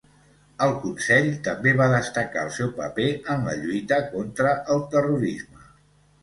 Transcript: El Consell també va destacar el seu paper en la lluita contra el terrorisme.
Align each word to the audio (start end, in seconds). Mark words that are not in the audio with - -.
El 0.67 0.71
Consell 0.85 1.27
també 1.47 1.73
va 1.81 1.87
destacar 1.91 2.45
el 2.45 2.49
seu 2.55 2.71
paper 2.79 3.05
en 3.35 3.45
la 3.49 3.53
lluita 3.61 4.01
contra 4.15 4.55
el 4.77 4.83
terrorisme. 4.97 5.63